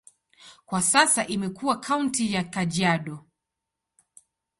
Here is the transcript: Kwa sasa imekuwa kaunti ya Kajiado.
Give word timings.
Kwa 0.65 0.81
sasa 0.81 1.25
imekuwa 1.27 1.79
kaunti 1.79 2.33
ya 2.33 2.43
Kajiado. 2.43 3.25